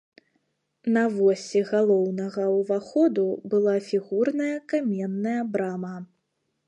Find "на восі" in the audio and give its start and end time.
0.95-1.61